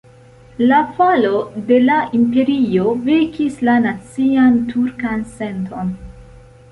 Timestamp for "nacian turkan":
3.83-5.23